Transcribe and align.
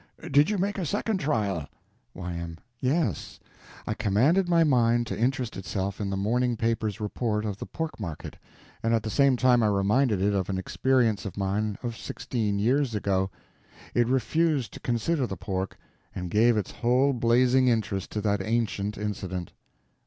Did 0.31 0.49
you 0.49 0.57
make 0.57 0.79
a 0.79 0.85
second 0.87 1.19
trial? 1.19 1.67
Y.M. 2.15 2.57
Yes. 2.79 3.39
I 3.85 3.93
commanded 3.93 4.49
my 4.49 4.63
mind 4.63 5.05
to 5.05 5.15
interest 5.15 5.55
itself 5.55 6.01
in 6.01 6.09
the 6.09 6.17
morning 6.17 6.57
paper's 6.57 6.99
report 6.99 7.45
of 7.45 7.59
the 7.59 7.67
pork 7.67 7.99
market, 7.99 8.35
and 8.81 8.95
at 8.95 9.03
the 9.03 9.11
same 9.11 9.37
time 9.37 9.61
I 9.61 9.67
reminded 9.67 10.19
it 10.19 10.33
of 10.33 10.49
an 10.49 10.57
experience 10.57 11.23
of 11.23 11.37
mine 11.37 11.77
of 11.83 11.95
sixteen 11.95 12.57
years 12.57 12.95
ago. 12.95 13.29
It 13.93 14.07
refused 14.07 14.73
to 14.73 14.79
consider 14.79 15.27
the 15.27 15.37
pork 15.37 15.77
and 16.15 16.31
gave 16.31 16.57
its 16.57 16.71
whole 16.71 17.13
blazing 17.13 17.67
interest 17.67 18.09
to 18.13 18.21
that 18.21 18.41
ancient 18.41 18.97
incident. 18.97 19.53